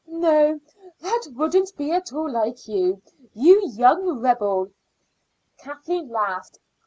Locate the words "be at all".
1.77-2.27